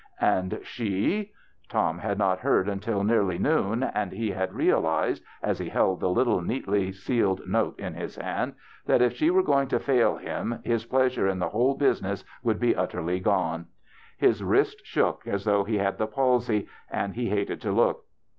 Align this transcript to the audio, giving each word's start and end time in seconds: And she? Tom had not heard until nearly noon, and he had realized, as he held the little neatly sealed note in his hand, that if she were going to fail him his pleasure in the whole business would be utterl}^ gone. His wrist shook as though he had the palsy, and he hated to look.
And 0.19 0.61
she? 0.63 1.31
Tom 1.69 1.99
had 1.99 2.17
not 2.17 2.39
heard 2.39 2.67
until 2.67 3.03
nearly 3.03 3.37
noon, 3.37 3.83
and 3.83 4.11
he 4.11 4.31
had 4.31 4.51
realized, 4.51 5.23
as 5.43 5.59
he 5.59 5.69
held 5.69 5.99
the 5.99 6.09
little 6.09 6.41
neatly 6.41 6.91
sealed 6.91 7.41
note 7.47 7.79
in 7.79 7.93
his 7.93 8.15
hand, 8.15 8.55
that 8.87 9.03
if 9.03 9.13
she 9.15 9.29
were 9.29 9.43
going 9.43 9.67
to 9.67 9.79
fail 9.79 10.17
him 10.17 10.57
his 10.63 10.85
pleasure 10.85 11.27
in 11.27 11.37
the 11.37 11.49
whole 11.49 11.75
business 11.75 12.25
would 12.41 12.59
be 12.59 12.73
utterl}^ 12.73 13.21
gone. 13.21 13.67
His 14.17 14.41
wrist 14.43 14.81
shook 14.83 15.27
as 15.27 15.45
though 15.45 15.63
he 15.65 15.77
had 15.77 15.99
the 15.99 16.07
palsy, 16.07 16.67
and 16.89 17.13
he 17.13 17.29
hated 17.29 17.61
to 17.61 17.71
look. 17.71 18.05